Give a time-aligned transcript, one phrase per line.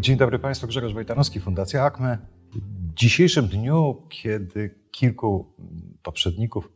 [0.00, 2.18] Dzień dobry Państwu, Grzegorz Wojtanowski, Fundacja AKME.
[2.54, 5.54] W dzisiejszym dniu, kiedy kilku
[6.02, 6.72] poprzedników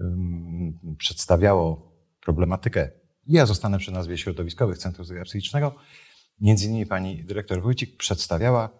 [0.00, 2.90] um, przedstawiało problematykę,
[3.26, 5.74] ja zostanę przy nazwie Środowiskowych Centrów Zdrowia Psychicznego,
[6.40, 8.70] między innymi pani dyrektor Wójcik przedstawiała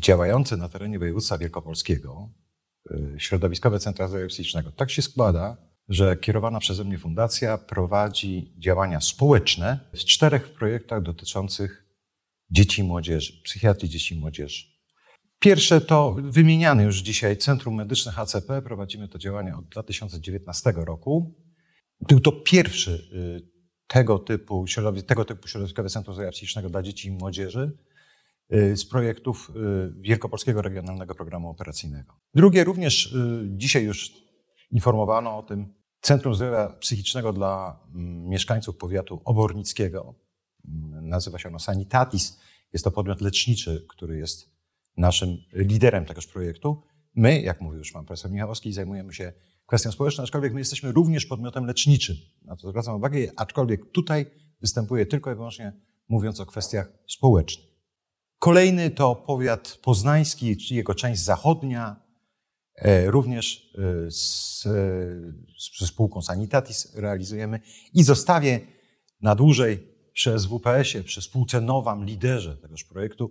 [0.00, 2.32] działające na terenie województwa wielkopolskiego
[2.90, 4.72] y, Środowiskowe Centra Zdrowia Psychicznego.
[4.72, 5.56] Tak się składa,
[5.88, 11.87] że kierowana przeze mnie fundacja prowadzi działania społeczne w czterech projektach dotyczących
[12.50, 14.64] dzieci i młodzieży, psychiatrii dzieci i młodzieży.
[15.38, 18.62] Pierwsze to wymieniane już dzisiaj Centrum Medyczne HCP.
[18.62, 21.34] Prowadzimy to działanie od 2019 roku.
[22.00, 23.48] Był to pierwszy y,
[23.86, 24.64] tego typu,
[25.06, 27.78] tego typu środowiskowe Centrum Psychicznego dla dzieci i młodzieży
[28.52, 32.14] y, z projektów y, Wielkopolskiego Regionalnego Programu Operacyjnego.
[32.34, 34.12] Drugie również dzisiaj już
[34.70, 40.14] informowano o tym Centrum Zdrowia Psychicznego dla mm, mieszkańców powiatu obornickiego.
[41.02, 42.38] Nazywa się ono Sanitatis.
[42.72, 44.50] Jest to podmiot leczniczy, który jest
[44.96, 46.82] naszym liderem tegoż projektu.
[47.14, 49.32] My, jak mówił już pan profesor Michałowski, zajmujemy się
[49.66, 52.16] kwestią społeczną, aczkolwiek my jesteśmy również podmiotem leczniczym.
[52.44, 54.26] Na to zwracam uwagę, aczkolwiek tutaj
[54.60, 55.72] występuje tylko i wyłącznie
[56.08, 57.68] mówiąc o kwestiach społecznych.
[58.38, 61.96] Kolejny to powiat poznański, czyli jego część zachodnia,
[62.74, 64.62] e, również e, z,
[65.58, 67.60] z spółką Sanitatis realizujemy
[67.94, 68.60] i zostawię
[69.20, 71.60] na dłużej przez WPS-ie, przy spółce
[72.04, 73.30] liderze tegoż projektu,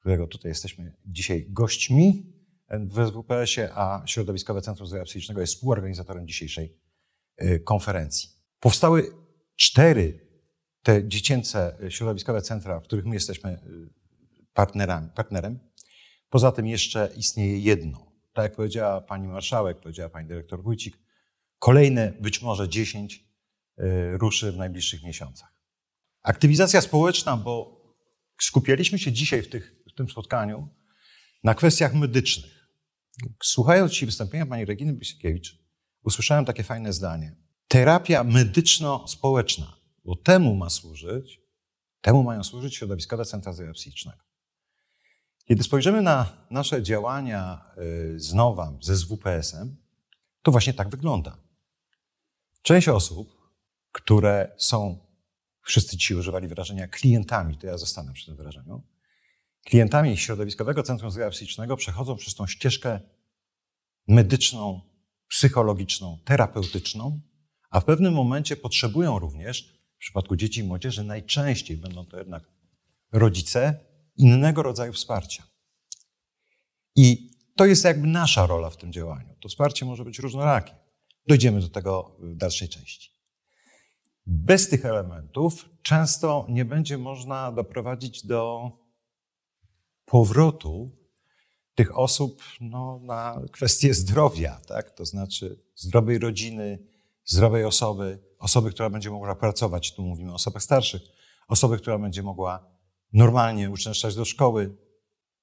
[0.00, 2.32] którego tutaj jesteśmy dzisiaj gośćmi
[2.70, 6.76] w SWPS-ie, a Środowiskowe Centrum Zdrowia Psychicznego jest współorganizatorem dzisiejszej
[7.42, 8.28] y, konferencji.
[8.58, 9.12] Powstały
[9.56, 10.26] cztery
[10.82, 13.58] te dziecięce środowiskowe centra, w których my jesteśmy y,
[14.54, 15.58] partnerami, partnerem.
[16.30, 18.12] Poza tym jeszcze istnieje jedno.
[18.32, 20.98] Tak jak powiedziała pani marszałek, powiedziała pani dyrektor Wójcik,
[21.58, 23.24] kolejne być może dziesięć
[23.78, 25.59] y, ruszy w najbliższych miesiącach.
[26.22, 27.80] Aktywizacja społeczna, bo
[28.40, 30.68] skupialiśmy się dzisiaj w, tych, w tym spotkaniu
[31.44, 32.68] na kwestiach medycznych.
[33.42, 35.58] Słuchając ci wystąpienia pani Reginy Bysikiewicz,
[36.02, 37.36] usłyszałem takie fajne zdanie.
[37.68, 41.40] Terapia medyczno-społeczna, bo temu ma służyć,
[42.00, 44.18] temu mają służyć środowiskowe centra zdrowia psychicznego.
[45.44, 49.76] Kiedy spojrzymy na nasze działania y, z NOWAM, ze SWPS-em,
[50.42, 51.36] to właśnie tak wygląda.
[52.62, 53.28] Część osób,
[53.92, 55.09] które są
[55.62, 58.82] wszyscy ci używali wyrażenia klientami, to ja zostanę przy tym wyrażeniu.
[59.64, 63.00] Klientami środowiskowego Centrum Psychicznego przechodzą przez tą ścieżkę
[64.08, 64.80] medyczną,
[65.28, 67.20] psychologiczną, terapeutyczną,
[67.70, 72.42] a w pewnym momencie potrzebują również, w przypadku dzieci i młodzieży, najczęściej będą to jednak
[73.12, 73.80] rodzice,
[74.16, 75.42] innego rodzaju wsparcia.
[76.96, 79.34] I to jest jakby nasza rola w tym działaniu.
[79.40, 80.74] To wsparcie może być różnorakie.
[81.26, 83.19] Dojdziemy do tego w dalszej części.
[84.26, 88.70] Bez tych elementów często nie będzie można doprowadzić do
[90.04, 91.00] powrotu
[91.74, 94.90] tych osób no, na kwestię zdrowia, tak?
[94.90, 96.78] to znaczy zdrowej rodziny,
[97.24, 101.02] zdrowej osoby, osoby, która będzie mogła pracować, tu mówimy o osobach starszych,
[101.48, 102.66] osoby, która będzie mogła
[103.12, 104.76] normalnie uczęszczać do szkoły.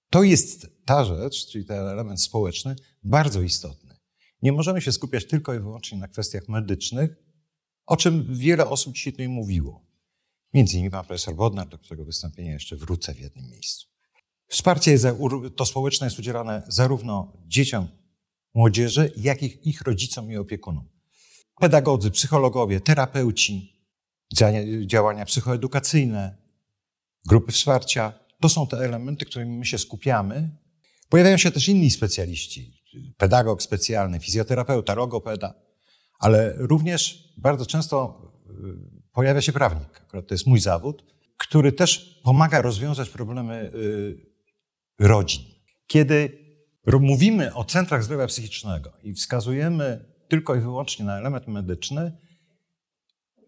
[0.10, 3.98] To jest ta rzecz, czyli ten element społeczny, bardzo istotny.
[4.42, 7.16] Nie możemy się skupiać tylko i wyłącznie na kwestiach medycznych,
[7.88, 9.86] o czym wiele osób dzisiaj tutaj mówiło.
[10.54, 13.88] Między innymi pan profesor Bodnar, do którego wystąpienia jeszcze wrócę w jednym miejscu.
[14.48, 15.00] Wsparcie
[15.56, 17.88] to społeczne jest udzielane zarówno dzieciom,
[18.54, 20.90] młodzieży, jak i ich rodzicom i opiekunom.
[21.60, 23.74] Pedagodzy, psychologowie, terapeuci,
[24.86, 26.38] działania psychoedukacyjne,
[27.26, 30.58] grupy wsparcia to są te elementy, którymi my się skupiamy.
[31.10, 32.84] Pojawiają się też inni specjaliści,
[33.18, 35.67] pedagog specjalny, fizjoterapeuta, logopeda,
[36.20, 41.04] ale również bardzo często y, pojawia się prawnik, akurat to jest mój zawód,
[41.38, 44.18] który też pomaga rozwiązać problemy y,
[45.00, 45.44] rodzin.
[45.88, 46.48] Kiedy
[47.00, 52.18] mówimy o centrach zdrowia psychicznego i wskazujemy tylko i wyłącznie na element medyczny,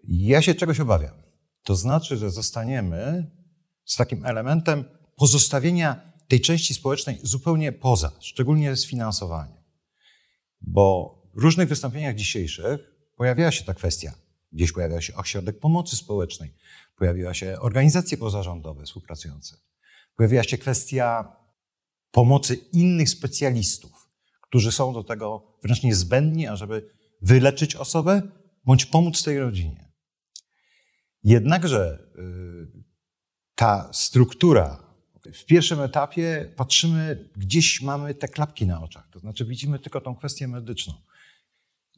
[0.03, 1.15] ja się czegoś obawiam.
[1.63, 3.31] To znaczy, że zostaniemy
[3.85, 4.83] z takim elementem
[5.15, 9.63] pozostawienia tej części społecznej zupełnie poza, szczególnie z finansowaniem.
[10.61, 14.13] Bo różnych wystąpieniach dzisiejszych pojawiała się ta kwestia.
[14.51, 16.53] Gdzieś pojawiał się ośrodek pomocy społecznej,
[16.95, 19.57] pojawiła się organizacje pozarządowe współpracujące.
[20.15, 21.35] Pojawiła się kwestia
[22.11, 24.09] pomocy innych specjalistów,
[24.41, 26.89] którzy są do tego wręcz niezbędni, ażeby
[27.21, 28.21] wyleczyć osobę
[28.65, 29.91] bądź pomóc tej rodzinie.
[31.23, 32.83] Jednakże y,
[33.55, 34.89] ta struktura,
[35.33, 40.15] w pierwszym etapie patrzymy, gdzieś mamy te klapki na oczach, to znaczy widzimy tylko tą
[40.15, 40.93] kwestię medyczną.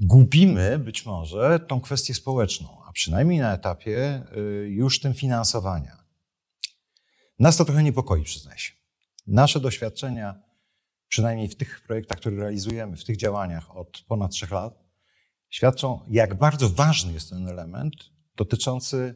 [0.04, 6.04] Gubimy być może tą kwestię społeczną, a przynajmniej na etapie y, już tym finansowania.
[7.40, 8.74] Nas to trochę niepokoi, przyznaję się.
[9.28, 10.36] Nasze doświadczenia,
[11.08, 14.84] przynajmniej w tych projektach, które realizujemy, w tych działaniach od ponad trzech lat,
[15.50, 17.96] świadczą, jak bardzo ważny jest ten element
[18.36, 19.16] dotyczący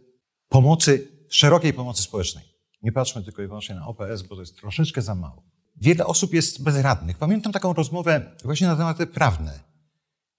[0.49, 2.45] pomocy, szerokiej pomocy społecznej.
[2.81, 5.43] Nie patrzmy tylko i wyłącznie na OPS, bo to jest troszeczkę za mało.
[5.81, 7.17] Wiele osób jest bezradnych.
[7.17, 9.74] Pamiętam taką rozmowę właśnie na tematy prawne.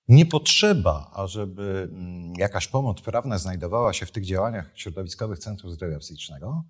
[0.09, 5.99] Nie potrzeba, ażeby mm, jakaś pomoc prawna znajdowała się w tych działaniach środowiskowych Centrum Zdrowia
[5.99, 6.65] Psychicznego,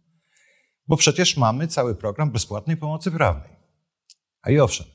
[0.88, 3.56] bo przecież mamy cały program bezpłatnej pomocy prawnej.
[4.42, 4.86] A i owszem,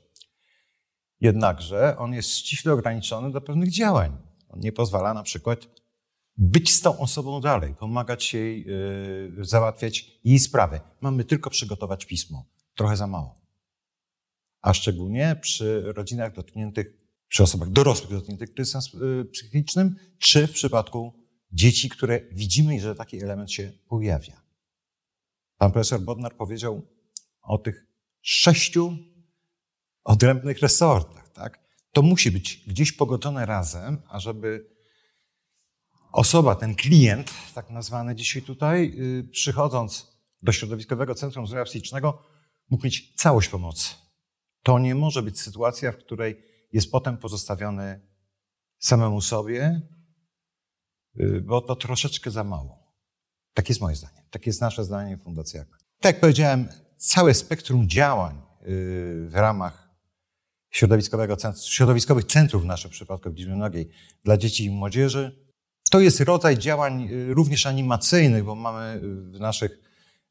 [1.20, 4.18] jednakże on jest ściśle ograniczony do pewnych działań.
[4.50, 5.68] On nie pozwala na przykład
[6.38, 10.80] być z tą osobą dalej, pomagać jej yy, załatwiać jej sprawy.
[11.02, 12.46] Mamy tylko przygotować pismo.
[12.76, 13.42] Trochę za mało.
[14.62, 17.01] A szczególnie przy rodzinach dotkniętych,
[17.32, 21.14] przy osobach dorosłych dotkniętych kryzysem yy, psychicznym, czy w przypadku
[21.52, 24.42] dzieci, które widzimy, że taki element się pojawia.
[25.58, 26.88] Pan profesor Bodnar powiedział
[27.42, 27.86] o tych
[28.22, 28.98] sześciu
[30.04, 31.30] odrębnych resortach.
[31.30, 31.60] Tak?
[31.92, 34.70] To musi być gdzieś pogodzone razem, ażeby
[36.12, 42.24] osoba, ten klient, tak nazwany dzisiaj tutaj, yy, przychodząc do środowiskowego centrum zdrowia psychicznego,
[42.70, 43.96] mógł mieć całość pomocy.
[44.64, 48.02] To nie może być sytuacja, w której jest potem pozostawiony
[48.80, 49.82] samemu sobie,
[51.16, 52.96] yy, bo to troszeczkę za mało.
[53.54, 54.24] Tak jest moje zdanie.
[54.30, 55.78] Tak jest nasze zdanie Fundacji Akme.
[56.00, 59.90] Tak jak powiedziałem, całe spektrum działań yy, w ramach
[60.70, 63.90] środowiskowego, środowiskowych centrów w naszym przypadku w Liczbie Mnogiej
[64.24, 65.42] dla dzieci i młodzieży
[65.92, 69.72] to jest rodzaj działań y, również animacyjnych, bo mamy w naszych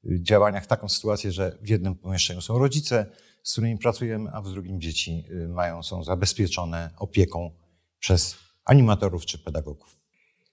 [0.04, 3.06] y, działaniach taką sytuację, że w jednym pomieszczeniu są rodzice,
[3.42, 7.50] z którymi pracujemy, a w drugim dzieci y, mają, są zabezpieczone opieką
[7.98, 9.96] przez animatorów czy pedagogów.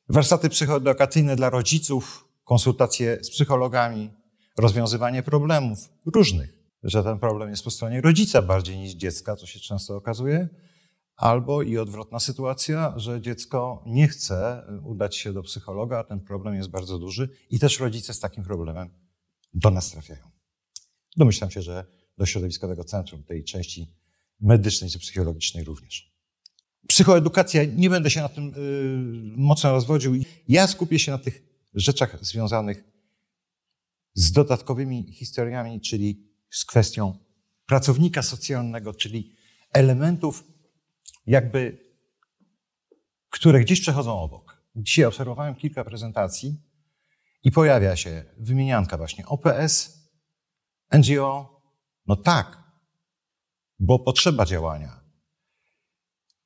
[0.10, 4.10] Warsztaty psychoedukacyjne dla rodziców, konsultacje z psychologami,
[4.58, 6.54] rozwiązywanie problemów różnych,
[6.84, 10.50] że ten problem jest po stronie rodzica bardziej niż dziecka, co się często okazuje,
[11.18, 16.56] Albo i odwrotna sytuacja, że dziecko nie chce udać się do psychologa, a ten problem
[16.56, 18.90] jest bardzo duży i też rodzice z takim problemem
[19.54, 20.32] do nas trafiają.
[21.18, 21.86] Domyślam się, że
[22.18, 23.94] do środowiskowego centrum, tej części
[24.40, 26.18] medycznej czy psychologicznej również.
[26.88, 28.54] Psychoedukacja, nie będę się na tym y,
[29.38, 30.16] mocno rozwodził.
[30.48, 31.44] Ja skupię się na tych
[31.74, 32.84] rzeczach związanych
[34.14, 37.18] z dodatkowymi historiami, czyli z kwestią
[37.66, 39.36] pracownika socjalnego, czyli
[39.74, 40.44] elementów
[41.26, 41.78] jakby,
[43.30, 44.62] które gdzieś przechodzą obok.
[44.76, 46.62] Dzisiaj obserwowałem kilka prezentacji
[47.44, 49.98] i pojawia się wymienianka właśnie OPS,
[50.92, 51.57] NGO.
[52.08, 52.64] No tak,
[53.80, 55.04] bo potrzeba działania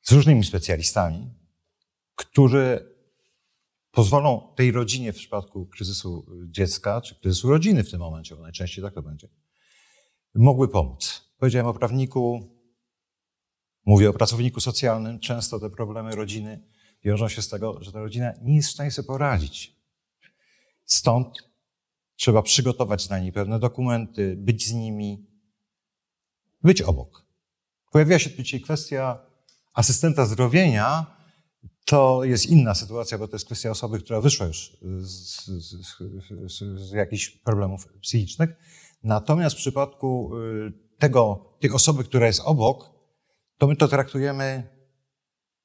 [0.02, 1.34] z różnymi specjalistami,
[2.16, 2.96] którzy
[3.92, 8.84] pozwolą tej rodzinie w przypadku kryzysu dziecka, czy kryzysu rodziny w tym momencie, bo najczęściej
[8.84, 9.28] tak to będzie,
[10.36, 11.32] mogły pomóc.
[11.38, 12.52] Powiedziałem o prawniku,
[13.86, 15.20] Mówię o pracowniku socjalnym.
[15.20, 16.64] Często te problemy rodziny
[17.04, 19.76] wiążą się z tego, że ta rodzina nie jest w stanie sobie poradzić.
[20.86, 21.28] Stąd
[22.16, 25.26] trzeba przygotować na niej pewne dokumenty, być z nimi,
[26.64, 27.26] być obok.
[27.92, 29.20] Pojawia się tu dzisiaj kwestia
[29.74, 31.06] asystenta zdrowienia.
[31.86, 35.88] To jest inna sytuacja, bo to jest kwestia osoby, która wyszła już z, z,
[36.48, 38.50] z, z jakichś problemów psychicznych.
[39.04, 42.90] Natomiast w przypadku y, tego, tej osoby, która jest obok,
[43.58, 44.70] to my to traktujemy,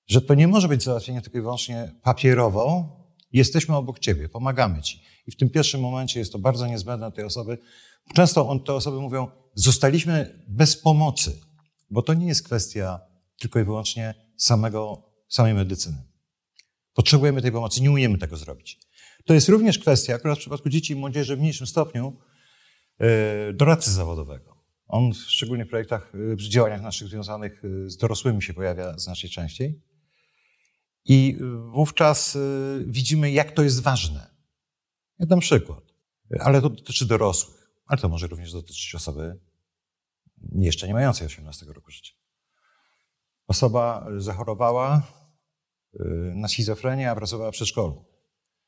[0.07, 2.97] że to nie może być załatwienie tylko i wyłącznie papierowo.
[3.33, 5.03] Jesteśmy obok ciebie, pomagamy ci.
[5.27, 7.59] I w tym pierwszym momencie jest to bardzo niezbędne tej osoby.
[8.15, 11.41] Często on, te osoby mówią, zostaliśmy bez pomocy,
[11.91, 13.01] bo to nie jest kwestia
[13.39, 15.97] tylko i wyłącznie samego, samej medycyny.
[16.95, 18.81] Potrzebujemy tej pomocy, nie umiemy tego zrobić.
[19.25, 22.17] To jest również kwestia, akurat w przypadku dzieci i młodzieży w mniejszym stopniu,
[23.01, 23.07] yy,
[23.55, 24.57] doradcy zawodowego.
[24.89, 29.83] On w projektach, y, w działaniach naszych związanych y, z dorosłymi się pojawia znacznie częściej.
[31.05, 31.39] I
[31.73, 32.39] wówczas
[32.87, 34.31] widzimy, jak to jest ważne.
[35.19, 35.85] Ja dam przykład,
[36.41, 39.39] ale to dotyczy dorosłych, ale to może również dotyczyć osoby
[40.53, 42.15] jeszcze nie mającej 18 roku życia.
[43.47, 45.03] Osoba zachorowała
[46.35, 48.05] na schizofrenię, a pracowała w przedszkolu.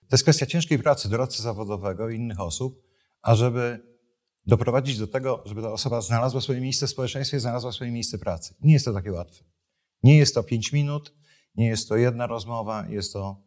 [0.00, 2.82] To jest kwestia ciężkiej pracy doradcy zawodowego i innych osób,
[3.22, 3.80] ażeby
[4.46, 8.54] doprowadzić do tego, żeby ta osoba znalazła swoje miejsce w społeczeństwie, znalazła swoje miejsce pracy.
[8.60, 9.44] Nie jest to takie łatwe.
[10.02, 11.14] Nie jest to pięć minut,
[11.54, 13.42] nie jest to jedna rozmowa, jest to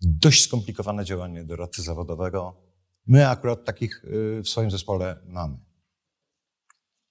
[0.00, 2.62] dość skomplikowane działanie doradcy zawodowego.
[3.06, 5.58] My akurat takich y, w swoim zespole mamy.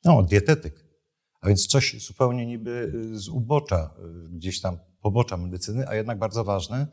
[0.06, 0.86] No, dietetyk.
[1.42, 3.96] A więc coś zupełnie niby y, z ubocza,
[4.26, 6.88] y, gdzieś tam pobocza medycyny, a jednak bardzo ważne.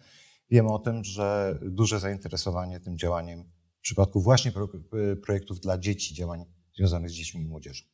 [0.51, 3.45] Wiemy o tym, że duże zainteresowanie tym działaniem
[3.79, 4.53] w przypadku właśnie
[5.23, 6.45] projektów dla dzieci, działań
[6.77, 7.85] związanych z dziećmi i młodzieżą.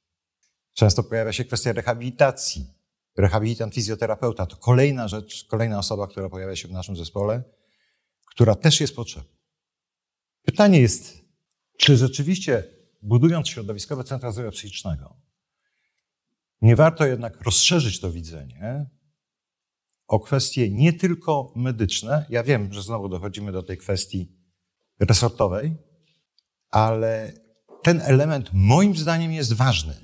[0.73, 2.67] Często pojawia się kwestia rehabilitacji.
[3.17, 7.43] Rehabilitant, fizjoterapeuta to kolejna rzecz, kolejna osoba, która pojawia się w naszym zespole,
[8.27, 9.36] która też jest potrzebna.
[10.47, 11.25] Pytanie jest,
[11.77, 12.65] czy rzeczywiście
[13.03, 15.17] budując środowiskowe centra zdrowia psychicznego,
[16.63, 18.87] nie warto jednak rozszerzyć to widzenie
[20.07, 22.27] o kwestie nie tylko medyczne.
[22.29, 24.33] Ja wiem, że znowu dochodzimy do tej kwestii
[25.01, 25.77] resortowej,
[26.71, 27.33] ale
[27.83, 29.95] ten element moim zdaniem jest ważny.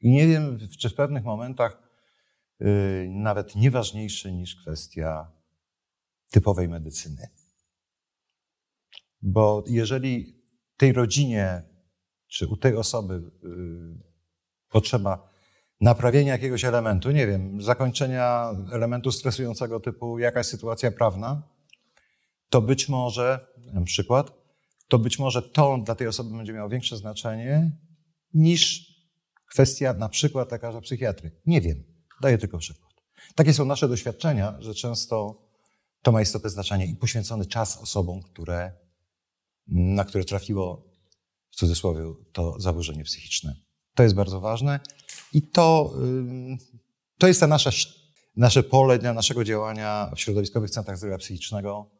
[0.00, 1.82] I nie wiem, czy w pewnych momentach
[2.60, 5.32] yy, nawet nieważniejszy niż kwestia
[6.30, 7.28] typowej medycyny.
[9.26, 10.42] Bo jeżeli
[10.76, 11.62] tej rodzinie,
[12.28, 13.98] czy u tej osoby yy,
[14.68, 15.28] potrzeba
[15.80, 21.42] naprawienia jakiegoś elementu, nie wiem, zakończenia elementu stresującego typu jakaś sytuacja prawna,
[22.48, 24.32] to być może, na przykład,
[24.88, 27.78] to być może to dla tej osoby będzie miało większe znaczenie
[28.34, 28.94] niż
[29.50, 31.40] kwestia na przykład lekarza psychiatry.
[31.46, 31.84] Nie wiem,
[32.20, 32.90] daję tylko przykład.
[33.34, 35.42] Takie są nasze doświadczenia, że często
[36.02, 38.83] to ma istotne znaczenie i poświęcony czas osobom, które,
[39.66, 40.94] na które trafiło
[41.50, 43.56] w cudzysłowie to zaburzenie psychiczne.
[43.94, 44.80] To jest bardzo ważne
[45.32, 45.94] i to,
[47.18, 47.70] to jest ta nasza,
[48.36, 51.90] nasze pole dla naszego działania w środowiskowych centrach zdrowia psychicznego,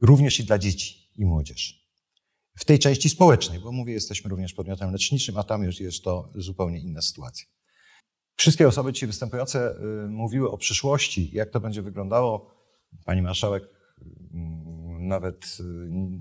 [0.00, 1.74] również i dla dzieci i młodzieży.
[2.58, 6.32] W tej części społecznej, bo mówię, jesteśmy również podmiotem leczniczym, a tam już jest to
[6.34, 7.46] zupełnie inna sytuacja.
[8.36, 12.54] Wszystkie osoby ci występujące y, mówiły o przyszłości, jak to będzie wyglądało.
[13.04, 13.64] Pani marszałek
[15.04, 15.56] nawet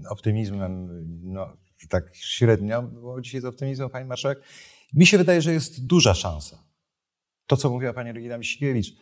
[0.03, 0.89] y, optymizmem,
[1.23, 1.57] no,
[1.89, 4.41] tak średnio było dzisiaj z optymizmem pani marszałek.
[4.93, 6.63] Mi się wydaje, że jest duża szansa.
[7.47, 8.95] To, co mówiła pani Regina Misikiewicz,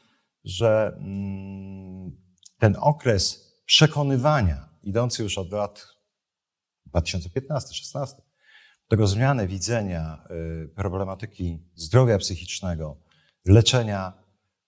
[0.43, 2.11] że mm,
[2.57, 5.87] ten okres przekonywania, idący już od lat
[6.93, 8.05] 2015-16,
[8.87, 10.25] tego zmiany widzenia
[10.65, 12.97] y, problematyki zdrowia psychicznego,
[13.45, 14.13] leczenia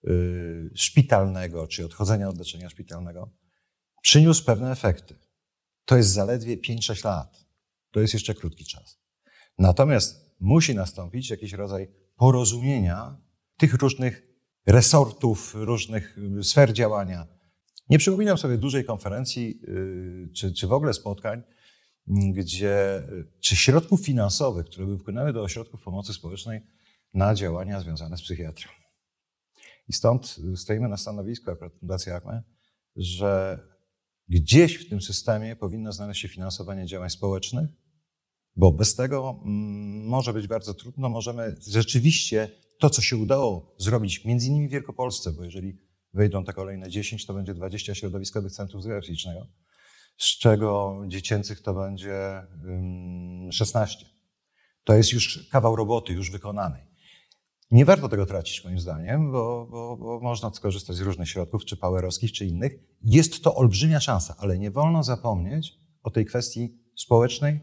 [0.07, 3.29] y, szpitalnego, czy odchodzenia od leczenia szpitalnego,
[4.03, 5.15] przyniósł pewne efekty.
[5.85, 7.45] To jest zaledwie 5-6 lat.
[7.91, 8.99] To jest jeszcze krótki czas.
[9.57, 13.17] Natomiast musi nastąpić jakiś rodzaj porozumienia
[13.57, 14.27] tych różnych
[14.65, 17.27] resortów, różnych y, sfer działania.
[17.89, 21.43] Nie przypominam sobie dużej konferencji, y, czy, czy w ogóle spotkań,
[22.07, 23.03] gdzie,
[23.39, 26.61] czy środków finansowych, które by wpłynęły do ośrodków pomocy społecznej
[27.13, 28.69] na działania związane z psychiatrią.
[29.87, 32.43] I stąd stoimy na stanowisku, akurat Fundacja ACME,
[32.95, 33.59] że
[34.33, 37.69] gdzieś w tym systemie powinno znaleźć się finansowanie działań społecznych,
[38.55, 41.09] bo bez tego mm, może być bardzo trudno.
[41.09, 42.49] Możemy rzeczywiście
[42.79, 45.77] to, co się udało zrobić, między innymi w Wielkopolsce, bo jeżeli
[46.13, 49.47] wejdą te kolejne 10, to będzie 20 środowiskowych centrów psychicznego,
[50.17, 52.41] z czego dziecięcych to będzie
[53.51, 54.05] 16.
[54.83, 56.92] To jest już kawał roboty, już wykonanej.
[57.71, 61.77] Nie warto tego tracić, moim zdaniem, bo, bo, bo można skorzystać z różnych środków, czy
[61.77, 62.73] powerowskich, czy innych.
[63.01, 67.59] Jest to olbrzymia szansa, ale nie wolno zapomnieć o tej kwestii społecznej,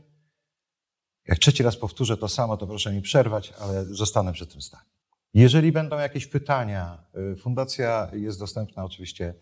[1.29, 4.91] jak trzeci raz powtórzę to samo, to proszę mi przerwać, ale zostanę przy tym stanie.
[5.35, 9.35] Jeżeli będą jakieś pytania, y, fundacja jest dostępna oczywiście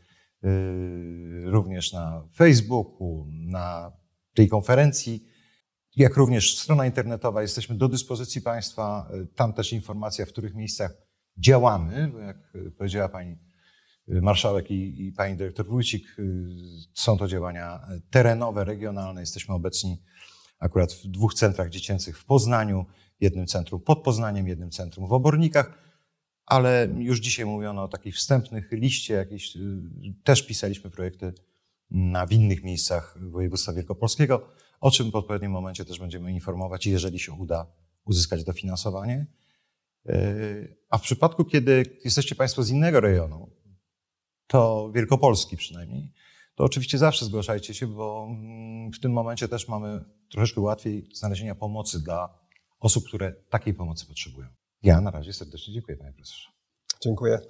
[0.45, 3.93] y, również na Facebooku, na
[4.35, 5.28] tej konferencji,
[5.99, 7.43] jak również strona internetowa.
[7.43, 9.11] Jesteśmy do dyspozycji Państwa.
[9.35, 10.93] Tam też informacja, w których miejscach
[11.39, 13.39] działamy, bo jak powiedziała Pani
[14.09, 16.17] Marszałek i, i Pani Dyrektor Wójcik,
[16.95, 19.21] są to działania terenowe, regionalne.
[19.21, 20.03] Jesteśmy obecni
[20.59, 22.87] akurat w dwóch centrach dziecięcych w Poznaniu,
[23.21, 25.79] jednym centrum pod Poznaniem, jednym centrum w Obornikach,
[26.47, 29.59] ale już dzisiaj mówiono o takich wstępnych liście, jakieś,
[30.25, 31.33] też pisaliśmy projekty
[31.91, 34.49] na w innych miejscach województwa wielkopolskiego,
[34.81, 37.67] o czym w odpowiednim momencie też będziemy informować, jeżeli się uda
[38.05, 39.27] uzyskać dofinansowanie.
[40.09, 43.51] Y, a w przypadku, kiedy jesteście Państwo z innego rejonu,
[44.47, 46.13] to Wielkopolski przynajmniej,
[46.55, 51.55] to oczywiście zawsze zgłaszajcie się, bo mm, w tym momencie też mamy troszeczkę łatwiej znalezienia
[51.55, 52.39] pomocy dla
[52.81, 54.49] osób, które takiej pomocy potrzebują.
[54.83, 56.49] Ja na razie serdecznie dziękuję, panie profesorze.
[57.03, 57.41] Dziękuję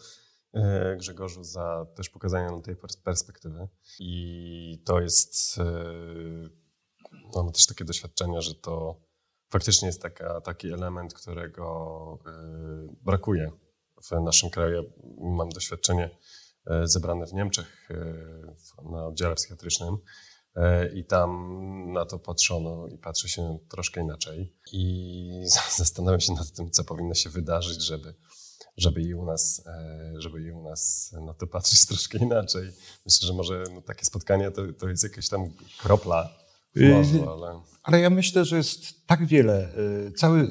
[0.54, 3.68] e, Grzegorzu za też pokazanie nam tej perspektywy.
[4.00, 5.64] I to jest, e,
[7.34, 9.00] mamy też takie doświadczenia, że to
[9.50, 13.52] faktycznie jest taka, taki element, którego y, brakuje
[14.02, 14.92] w naszym kraju.
[15.20, 16.10] Mam doświadczenie
[16.70, 19.96] y, zebrane w Niemczech y, na oddziale psychiatrycznym
[20.94, 24.56] i tam na to patrzono i patrzy się troszkę inaczej.
[24.72, 25.44] I
[25.76, 28.14] zastanawiam się nad tym, co powinno się wydarzyć, żeby,
[28.76, 29.64] żeby i u nas,
[30.16, 32.72] żeby i u nas na to patrzeć troszkę inaczej.
[33.06, 37.60] Myślę, że może no, takie spotkanie to, to jest jakaś tam kropla morzu, ale...
[37.82, 40.48] Ale ja myślę, że jest tak wiele, y, całe y,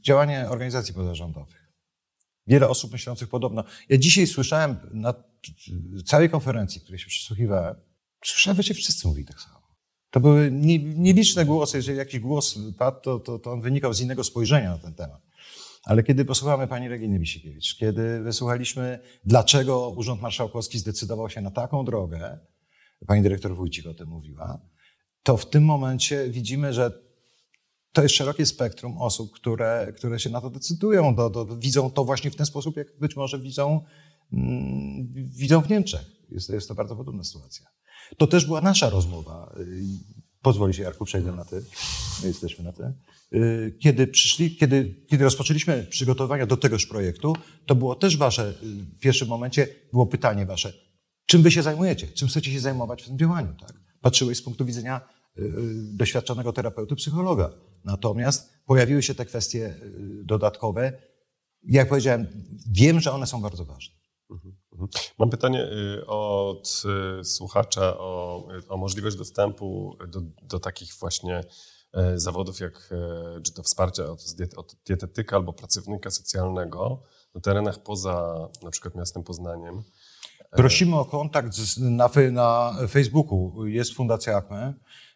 [0.00, 1.70] działanie organizacji pozarządowych.
[2.46, 3.64] Wiele osób myślących podobno.
[3.88, 5.14] Ja dzisiaj słyszałem na
[6.04, 7.76] całej konferencji, której się przysłuchiwałem,
[8.24, 9.64] słyszałem, że wszyscy mówili tak samo.
[10.10, 10.50] To były
[10.96, 11.76] nieliczne głosy.
[11.76, 15.22] Jeżeli jakiś głos padł, to, to, to on wynikał z innego spojrzenia na ten temat.
[15.84, 21.84] Ale kiedy posłuchamy pani Reginy Wisikiewicz, kiedy wysłuchaliśmy, dlaczego Urząd Marszałkowski zdecydował się na taką
[21.84, 22.38] drogę,
[23.06, 24.60] pani dyrektor Wójcik o tym mówiła,
[25.24, 27.04] to w tym momencie widzimy, że
[27.92, 32.04] to jest szerokie spektrum osób, które, które się na to decydują, do, do, widzą to
[32.04, 33.84] właśnie w ten sposób, jak być może widzą,
[34.32, 36.06] mm, widzą w Niemczech.
[36.30, 37.66] Jest, jest to bardzo podobna sytuacja.
[38.18, 39.54] To też była nasza rozmowa.
[40.42, 41.64] Pozwoli się, Jarku, przejdę na ty.
[42.22, 42.92] My jesteśmy na ty.
[43.78, 48.54] Kiedy przyszli, kiedy, kiedy rozpoczęliśmy przygotowania do tegoż projektu, to było też wasze,
[48.96, 50.72] w pierwszym momencie było pytanie wasze,
[51.26, 52.06] czym wy się zajmujecie?
[52.06, 53.83] Czym chcecie się zajmować w tym działaniu, tak?
[54.04, 55.00] Patrzyłeś z punktu widzenia
[55.38, 57.50] Y, y, doświadczonego terapeuty, psychologa.
[57.84, 60.92] Natomiast pojawiły się te kwestie y, dodatkowe.
[61.62, 62.26] Jak powiedziałem,
[62.70, 63.94] wiem, że one są bardzo ważne.
[64.30, 64.88] Mhm, mhm.
[65.18, 65.68] Mam pytanie
[66.06, 66.82] od
[67.22, 71.44] słuchacza o, o możliwość dostępu do, do takich właśnie
[71.92, 74.24] e, zawodów, jak e, czy to wsparcie od,
[74.56, 77.02] od dietetyka albo pracownika socjalnego
[77.34, 79.82] na terenach poza na przykład miastem Poznaniem.
[80.56, 83.66] Prosimy o kontakt z, na, na Facebooku.
[83.66, 84.74] Jest Fundacja ACME.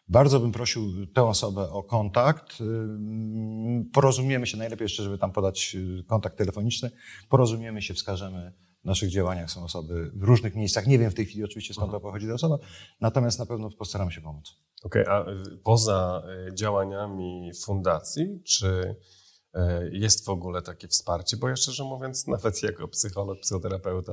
[0.08, 2.58] Bardzo bym prosił tę osobę o kontakt.
[3.92, 6.90] Porozumiemy się, najlepiej jeszcze, żeby tam podać y, kontakt telefoniczny.
[7.28, 9.50] Porozumiemy się, wskażemy w naszych działaniach.
[9.50, 10.86] Są osoby w różnych miejscach.
[10.86, 12.58] Nie wiem w tej chwili oczywiście skąd to pochodzi ta osoba,
[13.00, 14.56] natomiast na pewno postaramy się pomóc.
[14.82, 15.26] Okej, okay, a
[15.64, 18.96] poza y, działaniami fundacji, czy
[19.92, 21.36] jest w ogóle takie wsparcie?
[21.36, 24.12] Bo ja szczerze mówiąc, nawet jako psycholog, psychoterapeuta,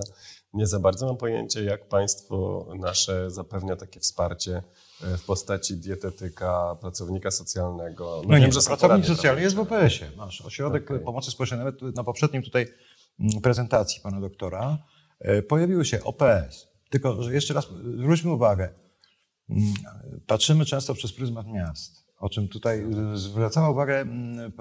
[0.54, 4.64] nie za bardzo mam pojęcie, jak państwo nasze zapewnia takie wsparcie
[5.02, 8.06] w postaci dietetyka, pracownika socjalnego.
[8.06, 10.12] No, no wiem, nie, że pracownik socjalny jest w OPS-ie.
[10.18, 11.00] Masz ośrodek okay.
[11.00, 11.60] pomocy społecznej.
[11.60, 12.68] Nawet na poprzednim tutaj
[13.20, 14.78] mm, prezentacji pana doktora
[15.20, 16.68] e, pojawiły się OPS.
[16.90, 17.68] Tylko, że jeszcze raz
[18.00, 18.70] zwróćmy uwagę.
[19.50, 19.74] Mm,
[20.28, 24.52] patrzymy często przez pryzmat miast, o czym tutaj zwracała uwagę mm,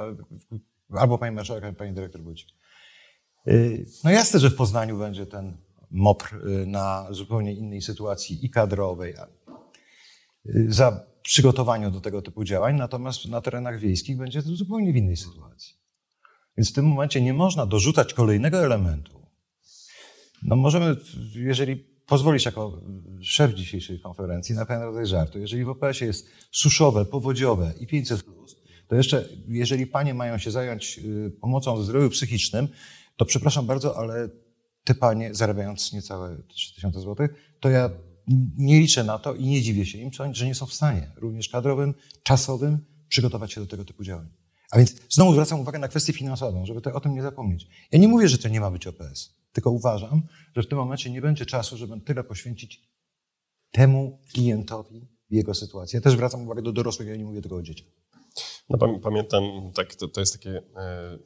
[0.91, 2.47] albo pani marszałek, albo pani dyrektor Budzi.
[3.47, 3.53] E,
[4.05, 5.57] no jasne, że w Poznaniu będzie ten
[5.91, 9.15] MOPR e, na zupełnie innej sytuacji i kadrowej,
[10.69, 15.17] za przygotowaniu do tego typu działań, natomiast na terenach wiejskich będzie to zupełnie w innej
[15.17, 15.75] sytuacji.
[16.57, 19.27] Więc w tym momencie nie można dorzucać kolejnego elementu.
[20.43, 20.97] No możemy,
[21.35, 22.81] jeżeli pozwolisz jako
[23.21, 28.23] szef dzisiejszej konferencji na pewien rodzaj żartu, jeżeli w OPS-ie jest suszowe, powodziowe i 500+,
[28.23, 28.57] plus,
[28.89, 32.69] to jeszcze, jeżeli panie mają się zająć y, pomocą w zdrowiu psychicznym,
[33.17, 34.29] to przepraszam bardzo, ale
[34.85, 37.29] te panie zarabiając niecałe 3000 zł,
[37.61, 37.91] to ja
[38.57, 41.49] nie liczę na to i nie dziwię się im, że nie są w stanie, również
[41.49, 44.29] kadrowym, czasowym, przygotować się do tego typu działań.
[44.71, 47.67] A więc znowu zwracam uwagę na kwestię finansową, żeby to, o tym nie zapomnieć.
[47.93, 50.23] Ja nie mówię, że to nie ma być OPS, tylko uważam,
[50.57, 52.83] że w tym momencie nie będzie czasu, żeby tyle poświęcić
[53.71, 55.97] temu klientowi w jego sytuacji.
[55.97, 57.89] Ja też zwracam uwagę do dorosłych, ja nie mówię tylko o dzieciach.
[58.69, 59.43] No, pamiętam,
[59.75, 61.19] tak, to, to jest takie e,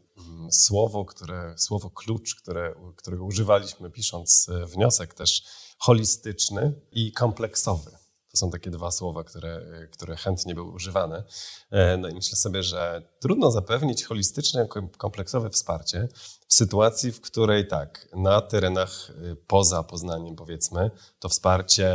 [0.50, 5.42] słowo, które, słowo klucz, które, którego używaliśmy pisząc e, wniosek też
[5.78, 7.90] holistyczny i kompleksowy.
[8.30, 9.62] To są takie dwa słowa, które,
[9.92, 11.24] które chętnie były używane.
[11.70, 16.08] E, no i myślę sobie, że trudno zapewnić holistyczne, kompleksowe wsparcie
[16.48, 21.94] w sytuacji, w której tak, na terenach e, poza Poznaniem powiedzmy, to wsparcie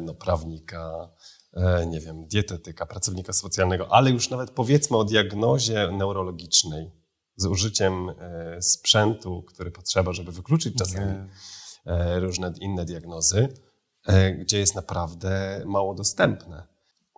[0.00, 1.10] no, prawnika,
[1.52, 6.90] e, nie wiem, dietetyka, pracownika socjalnego, ale już nawet powiedzmy o diagnozie neurologicznej
[7.36, 8.12] z użyciem
[8.60, 11.28] sprzętu, który potrzeba, żeby wykluczyć czasami nie
[11.86, 13.69] E, różne inne diagnozy, e,
[14.38, 16.66] gdzie jest naprawdę mało dostępne.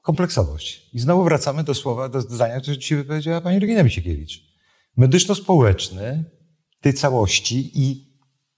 [0.03, 0.91] Kompleksowość.
[0.93, 4.43] I znowu wracamy do słowa, do zdania, które dzisiaj wypowiedziała pani Regina Misikiewicz.
[4.97, 6.25] Medyczno-społeczny
[6.81, 8.13] tej całości i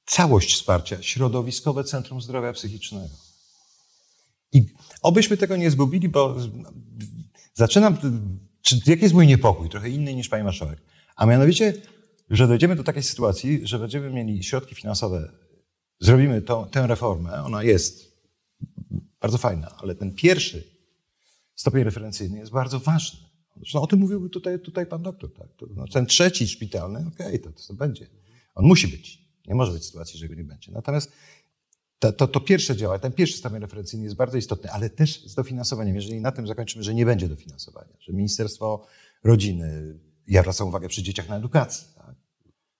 [0.06, 3.14] całość wsparcia, środowiskowe Centrum Zdrowia Psychicznego.
[4.52, 4.66] I
[5.02, 6.36] obyśmy tego nie zgubili, bo
[7.54, 7.96] zaczynam,
[8.62, 10.82] czy, jaki jest mój niepokój, trochę inny niż pani marszałek,
[11.16, 11.74] a mianowicie,
[12.30, 15.32] że dojdziemy do takiej sytuacji, że będziemy mieli środki finansowe
[16.00, 18.13] zrobimy tę reformę, ona jest
[19.24, 20.64] bardzo fajna, ale ten pierwszy
[21.54, 23.18] stopień referencyjny jest bardzo ważny.
[23.56, 25.32] Zresztą o tym mówił tutaj, tutaj pan doktor.
[25.32, 25.48] Tak?
[25.56, 28.06] To, no, ten trzeci szpitalny, okej, okay, to, to będzie.
[28.54, 29.18] On musi być.
[29.46, 30.72] Nie może być sytuacji, że go nie będzie.
[30.72, 31.12] Natomiast
[31.98, 35.34] to, to, to, pierwsze działanie, ten pierwszy stawień referencyjny jest bardzo istotny, ale też z
[35.34, 35.94] dofinansowaniem.
[35.94, 38.86] Jeżeli na tym zakończymy, że nie będzie dofinansowania, że Ministerstwo
[39.22, 42.14] Rodziny, ja zwracam uwagę przy dzieciach na edukację, tak?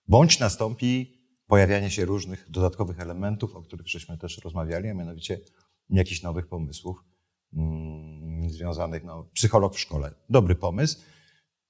[0.07, 5.39] bądź nastąpi pojawianie się różnych dodatkowych elementów, o których żeśmy też rozmawiali, a mianowicie
[5.89, 7.03] jakichś nowych pomysłów
[7.53, 10.13] mm, związanych, no, psycholog w szkole.
[10.29, 10.99] Dobry pomysł,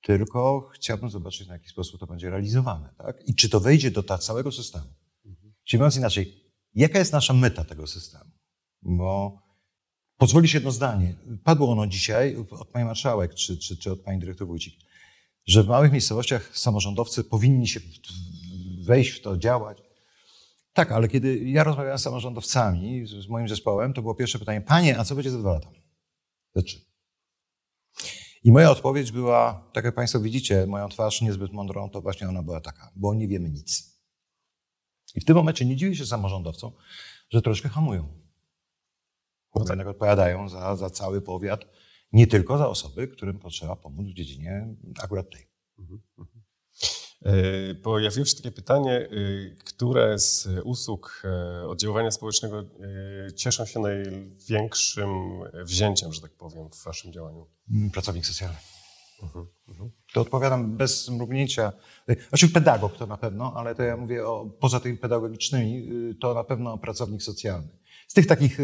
[0.01, 3.27] tylko chciałbym zobaczyć, na jaki sposób to będzie realizowane, tak?
[3.27, 4.93] I czy to wejdzie do całego systemu.
[5.25, 5.53] Mhm.
[5.63, 8.31] Czyli mówiąc inaczej, jaka jest nasza meta tego systemu?
[8.81, 9.41] Bo
[10.17, 11.15] pozwolisz jedno zdanie.
[11.43, 14.75] Padło ono dzisiaj od pani marszałek, czy, czy, czy od pani dyrektor Wójcik,
[15.45, 17.79] że w małych miejscowościach samorządowcy powinni się
[18.83, 19.84] wejść w to, działać.
[20.75, 24.99] Tak, ale kiedy ja rozmawiałem z samorządowcami, z moim zespołem, to było pierwsze pytanie, panie,
[24.99, 25.69] a co będzie za dwa lata?
[26.55, 26.85] Za trzy.
[28.43, 32.43] I moja odpowiedź była, tak jak Państwo widzicie, moją twarz niezbyt mądrą, to właśnie ona
[32.43, 33.99] była taka, bo nie wiemy nic.
[35.15, 36.71] I w tym momencie nie dziwię się samorządowcom,
[37.29, 38.07] że troszkę hamują.
[39.53, 39.69] Bo tak.
[39.69, 41.65] jednak odpowiadają za, za cały powiat,
[42.11, 45.47] nie tylko za osoby, którym potrzeba pomóc w dziedzinie akurat tej.
[45.79, 46.34] Mhm, mhm.
[47.83, 49.07] Pojawiło się takie pytanie, e,
[49.63, 52.63] które z usług e, oddziaływania społecznego
[53.35, 55.09] cieszą się największym
[55.63, 57.47] wzięciem, że tak powiem, w Waszym działaniu?
[57.71, 58.57] Mm, pracownik socjalny.
[59.21, 59.89] Uh-huh, uh-huh.
[60.13, 61.73] To odpowiadam bez mrugnięcia.
[62.29, 65.89] Znaczy pedagog to na pewno, ale to ja mówię o, poza tymi pedagogicznymi,
[66.21, 67.67] to na pewno pracownik socjalny.
[68.07, 68.57] Z tych takich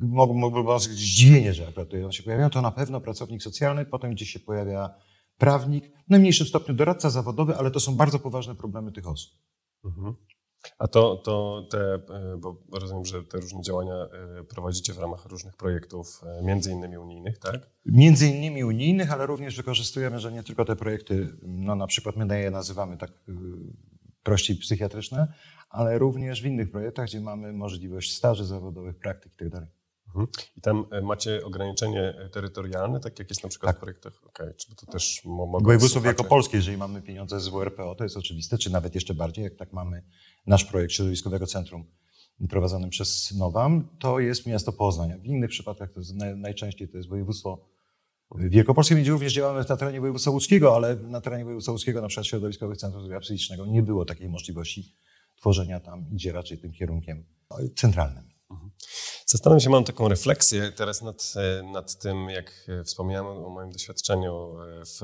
[0.00, 4.30] mogłoby być zdziwienie, że akurat on się pojawiają, to na pewno pracownik socjalny, potem gdzieś
[4.30, 4.94] się pojawia
[5.40, 9.32] prawnik, w najmniejszym stopniu doradca zawodowy, ale to są bardzo poważne problemy tych osób.
[9.84, 10.14] Mhm.
[10.78, 15.26] A to, to te, e, bo rozumiem, że te różne działania e, prowadzicie w ramach
[15.26, 17.70] różnych projektów, e, między innymi unijnych, tak?
[17.86, 22.40] Między innymi unijnych, ale również wykorzystujemy, że nie tylko te projekty, no na przykład my
[22.40, 23.10] je nazywamy tak
[24.22, 25.32] prościej psychiatryczne,
[25.70, 29.66] ale również w innych projektach, gdzie mamy możliwość staży zawodowych, praktyk itd.
[30.14, 30.26] Mhm.
[30.56, 33.76] I tam e, macie ograniczenie terytorialne, tak jak jest na przykład tak.
[33.76, 34.12] w projektach?
[34.26, 34.54] Okay.
[34.54, 38.70] czy to też mogą Województwo Wielkopolskie, jeżeli mamy pieniądze z WRPO, to jest oczywiste, czy
[38.70, 40.02] nawet jeszcze bardziej, jak tak mamy
[40.46, 41.84] nasz projekt Środowiskowego Centrum
[42.48, 45.20] prowadzony przez Nowam, to jest miasto Poznań.
[45.20, 46.00] W innych przypadkach to
[46.36, 47.70] najczęściej to jest województwo
[48.34, 52.26] Wielkopolskie, gdzie również działamy na terenie województwa łódzkiego, ale na terenie województwa łódzkiego, na przykład
[52.26, 54.94] Środowiskowych Centrum Zdrowia Psychicznego, nie było takiej możliwości
[55.36, 57.24] tworzenia tam, idzie raczej tym kierunkiem
[57.76, 58.24] centralnym.
[58.50, 58.70] Mhm.
[59.32, 63.70] Zastanawiam się, mam taką refleksję teraz nad, e, nad tym, jak e, wspomniałem o moim
[63.70, 65.00] doświadczeniu e, w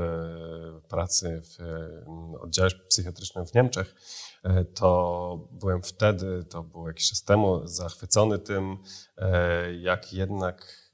[0.89, 1.59] pracy w
[2.41, 3.95] oddziale psychiatrycznym w Niemczech.
[4.75, 8.79] To byłem wtedy, to było jakiś czas temu, zachwycony tym,
[9.81, 10.86] jak jednak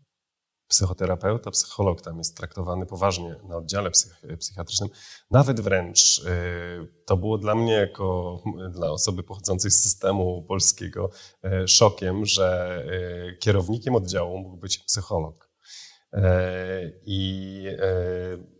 [0.73, 4.91] psychoterapeuta, psycholog tam jest traktowany poważnie na oddziale psych psychiatrycznym.
[5.31, 6.25] Nawet wręcz y,
[7.07, 8.39] to było dla mnie, jako
[8.71, 11.11] dla osoby pochodzącej z systemu polskiego,
[11.45, 12.79] y, szokiem, że
[13.33, 15.53] y, kierownikiem oddziału mógł być psycholog.
[17.05, 17.65] I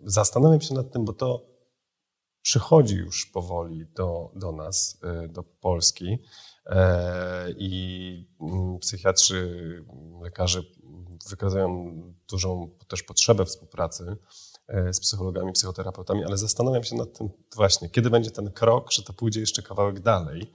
[0.05, 1.47] zastanawiam się nad tym, bo to
[2.43, 6.19] przychodzi już powoli do, do nas, do Polski.
[7.57, 7.73] I
[8.41, 9.49] mm, psychiatrzy,
[10.23, 10.63] lekarze
[11.29, 11.95] wykazują
[12.31, 14.17] dużą też potrzebę współpracy
[14.69, 19.03] e, z psychologami, psychoterapeutami, ale zastanawiam się nad tym właśnie, kiedy będzie ten krok, że
[19.03, 20.53] to pójdzie jeszcze kawałek dalej.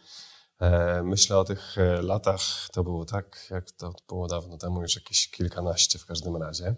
[0.60, 4.96] E, myślę o tych e, latach, to było tak, jak to było dawno temu, już
[4.96, 6.76] jakieś kilkanaście w każdym razie.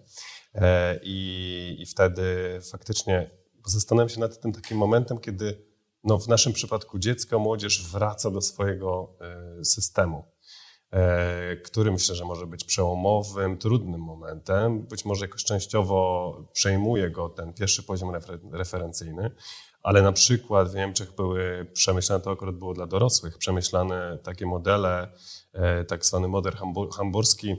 [1.03, 3.31] I, i wtedy faktycznie
[3.65, 5.65] zastanawiam się nad tym takim momentem, kiedy
[6.03, 9.17] no w naszym przypadku dziecko, młodzież wraca do swojego
[9.63, 10.23] systemu
[11.63, 14.81] który myślę, że może być przełomowym, trudnym momentem.
[14.81, 18.11] Być może jakoś częściowo przejmuje go ten pierwszy poziom
[18.51, 19.31] referencyjny,
[19.83, 25.11] ale na przykład w Niemczech były przemyślane, to akurat było dla dorosłych, przemyślane takie modele,
[25.53, 26.53] e, tak zwany model
[26.97, 27.55] hamburski,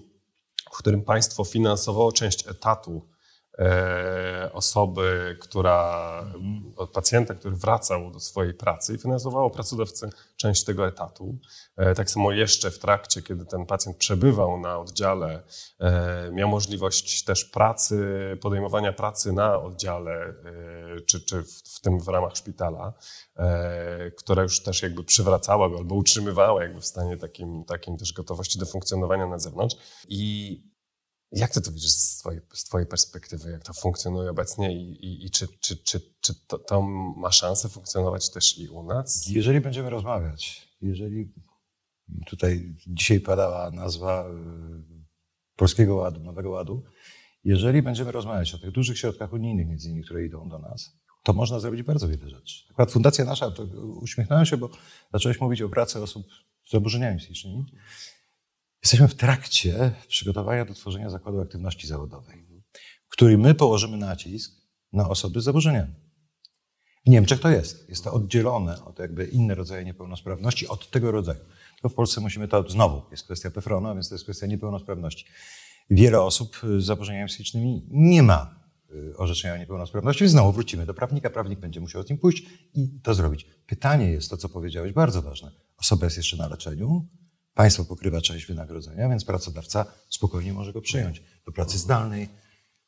[0.72, 3.09] w którym państwo finansowało część etatu E,
[4.52, 6.24] osoby, która,
[6.92, 11.38] pacjenta, który wracał do swojej pracy i finansowało pracodawcy część tego etatu.
[11.76, 15.42] E, tak samo jeszcze w trakcie, kiedy ten pacjent przebywał na oddziale,
[15.78, 17.98] e, miał możliwość też pracy,
[18.40, 20.34] podejmowania pracy na oddziale,
[21.06, 22.92] czy, czy w, tym w ramach szpitala,
[24.16, 28.58] która już też jakby przywracała go albo utrzymywała jakby w stanie takim, takim też gotowości
[28.58, 29.76] do funkcjonowania na zewnątrz.
[30.08, 30.69] I
[31.32, 35.26] jak ty to widzisz z twojej, z twojej perspektywy, jak to funkcjonuje obecnie i, i,
[35.26, 36.82] i czy, czy, czy, czy to, to,
[37.16, 39.26] ma szansę funkcjonować też i u nas?
[39.26, 41.32] Jeżeli będziemy rozmawiać, jeżeli
[42.26, 45.00] tutaj dzisiaj padała nazwa y,
[45.56, 46.84] Polskiego Ładu, Nowego Ładu
[47.44, 51.32] Jeżeli będziemy rozmawiać o tych dużych środkach unijnych, między innymi, które idą do nas, to
[51.32, 52.64] można zrobić bardzo wiele rzeczy.
[52.70, 53.62] Akurat fundacja nasza, to
[54.00, 54.70] uśmiechnąłem się, bo
[55.12, 56.26] zacząłeś mówić o pracy osób
[56.66, 57.64] z zaburzeniami psychicznymi.
[58.82, 62.46] Jesteśmy w trakcie przygotowania do tworzenia zakładu aktywności zawodowej,
[63.08, 64.52] w którym my położymy nacisk
[64.92, 65.94] na osoby z zaburzeniami.
[67.06, 67.88] W Niemczech to jest.
[67.88, 71.40] Jest to oddzielone od jakby inne rodzaje niepełnosprawności od tego rodzaju.
[71.82, 75.24] To w Polsce musimy to znowu, jest kwestia PFRON-u, więc to jest kwestia niepełnosprawności.
[75.90, 80.94] Wiele osób z zaburzeniami psychicznymi nie ma y, orzeczenia o niepełnosprawności, więc znowu wrócimy do
[80.94, 83.46] prawnika, prawnik będzie musiał z nim pójść i to zrobić.
[83.66, 85.50] Pytanie jest to, co powiedziałeś, bardzo ważne.
[85.76, 87.08] Osoba jest jeszcze na leczeniu,
[87.54, 92.28] państwo pokrywa część wynagrodzenia, więc pracodawca spokojnie może go przyjąć do pracy zdalnej.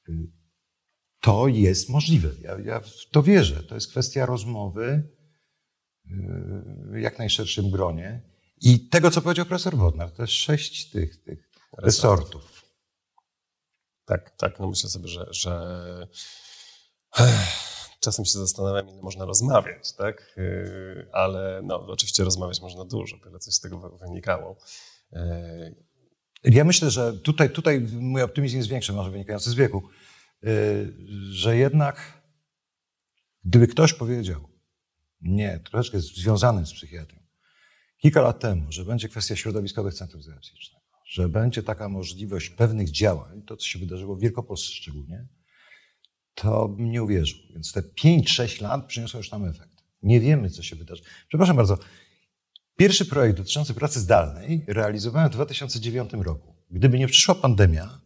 [0.08, 0.12] Y,
[1.20, 2.30] to jest możliwe.
[2.40, 3.62] Ja, ja w to wierzę.
[3.62, 6.10] To jest kwestia rozmowy y,
[6.90, 8.22] w jak najszerszym gronie.
[8.60, 12.64] I tego, co powiedział profesor Wodnar, to jest sześć tych, tych resortów.
[14.04, 14.58] Tak, tak.
[14.60, 16.06] No myślę sobie, że, że
[18.02, 20.34] czasem się zastanawiam, ile można rozmawiać, tak?
[20.38, 24.56] Y, ale no, oczywiście rozmawiać można dużo, tyle coś z tego wynikało.
[25.12, 25.18] Y,
[26.44, 29.82] ja myślę, że tutaj, tutaj mój optymizm jest większy, może wynikający z wieku,
[30.44, 30.94] y,
[31.30, 32.22] że jednak
[33.44, 34.48] gdyby ktoś powiedział,
[35.20, 37.20] nie, troszeczkę związany z psychiatrią,
[37.98, 43.42] kilka lat temu, że będzie kwestia środowiskowych centrów psychicznego, że będzie taka możliwość pewnych działań,
[43.42, 45.26] to co się wydarzyło w Wielkopolsce szczególnie,
[46.34, 47.38] to nie uwierzył.
[47.52, 49.84] Więc te 5-6 lat przyniosło już nam efekt.
[50.02, 51.02] Nie wiemy, co się wydarzy.
[51.28, 51.78] Przepraszam bardzo.
[52.76, 56.54] Pierwszy projekt dotyczący pracy zdalnej realizowałem w 2009 roku.
[56.70, 58.00] Gdyby nie przyszła pandemia,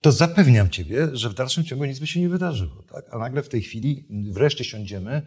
[0.00, 2.82] to zapewniam Ciebie, że w dalszym ciągu nic by się nie wydarzyło.
[2.82, 3.04] Tak?
[3.10, 5.26] A nagle w tej chwili wreszcie siądziemy,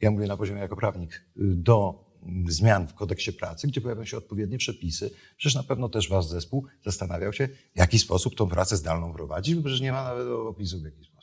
[0.00, 2.06] ja mówię na poziomie jako prawnik, do
[2.48, 5.10] zmian w kodeksie pracy, gdzie pojawią się odpowiednie przepisy.
[5.36, 9.54] Przecież na pewno też Wasz zespół zastanawiał się, w jaki sposób tą pracę zdalną prowadzić,
[9.54, 11.15] bo przecież nie ma nawet opisu w jaki sposób.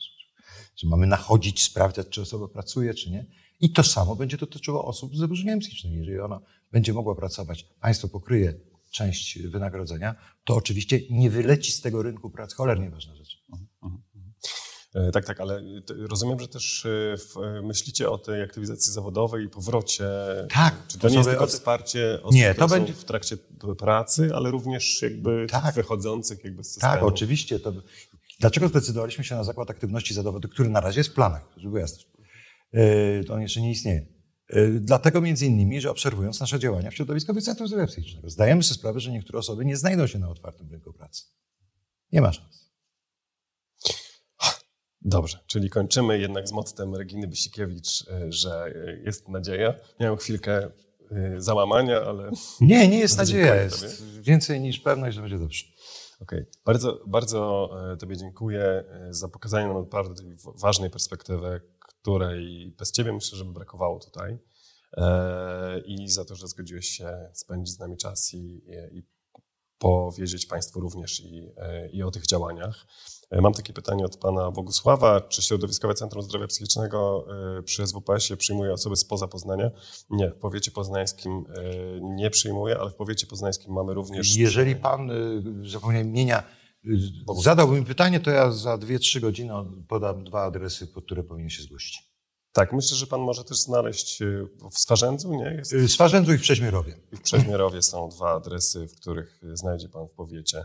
[0.74, 3.26] Czy mamy nachodzić, sprawdzać, czy osoba pracuje, czy nie.
[3.60, 5.96] I to samo będzie dotyczyło osób z zaburzeniami psychicznymi.
[5.96, 6.40] Jeżeli ona
[6.72, 8.54] będzie mogła pracować, państwo pokryje
[8.90, 12.56] część wynagrodzenia, to oczywiście nie wyleci z tego rynku pracy.
[12.56, 13.44] Cholernie ważna rzecz.
[13.52, 14.34] Mhm, mhm, mhm.
[14.94, 15.62] E, tak, tak, ale
[15.98, 20.04] rozumiem, że też e, myślicie o tej aktywizacji zawodowej i powrocie.
[20.50, 20.86] Tak.
[20.88, 23.36] Czy to nie jest tylko wsparcie osób, nie, to będzie w trakcie
[23.78, 25.74] pracy, ale również jakby tak.
[25.74, 26.92] wychodzących jakby z systemu?
[26.92, 27.60] Tak, oczywiście.
[27.60, 27.72] To
[28.40, 32.08] Dlaczego zdecydowaliśmy się na zakład aktywności zawodowej, który na razie jest w planach, żeby jasność.
[33.26, 34.14] To on jeszcze nie istnieje.
[34.48, 38.78] E, dlatego między innymi, że obserwując nasze działania w środowiskowych centrum zdrowia psychicznego, zdajemy sobie
[38.78, 41.24] sprawę, że niektóre osoby nie znajdą się na otwartym rynku pracy.
[42.12, 42.74] Nie ma szans.
[45.00, 49.74] Dobrze, czyli kończymy jednak z mottem Reginy Bysikiewicz, e, że jest nadzieja.
[50.00, 50.70] Miałem chwilkę
[51.10, 52.30] e, załamania, ale...
[52.60, 53.54] Nie, nie jest nadzieja.
[53.54, 55.64] Jest więcej niż pewność, że będzie dobrze.
[56.20, 56.40] Okej.
[56.40, 56.52] Okay.
[56.64, 62.92] Bardzo, bardzo e, Tobie dziękuję e, za pokazanie nam naprawdę tej ważnej perspektywy, której bez
[62.92, 64.38] Ciebie myślę, że by brakowało tutaj.
[64.96, 69.02] E, I za to, że zgodziłeś się spędzić z nami czas i, i
[69.78, 71.52] powiedzieć Państwu również i,
[71.92, 72.86] i o tych działaniach.
[73.34, 75.20] E, mam takie pytanie od pana Bogusława.
[75.20, 77.26] Czy Środowiskowe Centrum Zdrowia Psychicznego
[77.58, 79.70] e, przy SWPS-ie przyjmuje osoby spoza Poznania?
[80.10, 81.62] Nie, w powiecie poznańskim e,
[82.00, 84.36] nie przyjmuje, ale w powiecie poznańskim mamy również...
[84.36, 85.10] Jeżeli pan,
[85.72, 86.42] zapomniałem imienia,
[87.42, 89.52] zadałby mi pytanie, to ja za 2-3 godziny
[89.88, 92.14] podam dwa adresy, pod które powinien się zgłosić.
[92.52, 94.22] Tak, myślę, że pan może też znaleźć
[94.72, 95.44] w Swarzędzu, nie?
[95.44, 95.74] Jest...
[95.74, 96.96] W Swarzędzu i w Przeźmierowie.
[97.12, 100.64] I w Przeźmierowie są dwa adresy, w których znajdzie pan w powiecie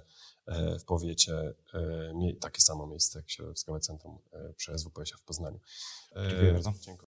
[0.79, 5.59] w powiecie e, takie samo miejsce jak Środowiskowe Centrum e, przy SWPS w Poznaniu.
[6.29, 6.73] Dziękuję bardzo.
[6.81, 6.97] Dziękuję.